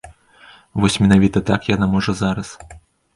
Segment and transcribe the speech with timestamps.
[0.85, 2.49] Вось менавіта так яна можа зараз.